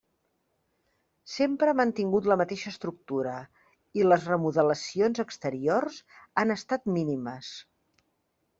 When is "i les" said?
4.01-4.27